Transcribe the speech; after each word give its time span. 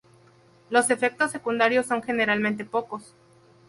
Los 0.71 0.89
efectos 0.89 1.29
secundarios 1.29 1.85
son 1.85 2.01
generalmente 2.01 2.65
pocos. 2.65 3.13